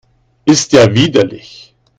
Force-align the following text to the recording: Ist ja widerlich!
Ist 0.45 0.73
ja 0.73 0.95
widerlich! 0.95 1.75